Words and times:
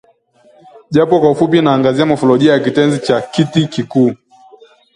japo 0.91 1.19
kwa 1.19 1.31
ufupi 1.31 1.57
inaangazia 1.57 2.05
mofolojia 2.05 2.53
ya 2.53 2.59
kitenzi 2.59 2.99
cha 2.99 3.21
Kitikuu 3.21 4.13